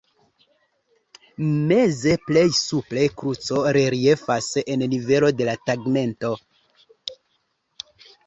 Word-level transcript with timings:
Meze 1.71 2.13
plej 2.29 2.45
supre 2.59 3.03
kruco 3.19 3.59
reliefas 3.77 4.49
en 4.63 4.85
nivelo 4.95 5.29
de 5.41 5.49
la 5.51 5.55
tegmento. 5.71 6.33